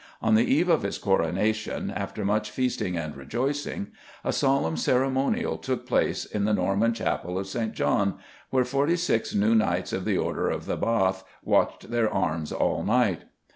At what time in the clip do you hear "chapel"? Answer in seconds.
6.91-7.37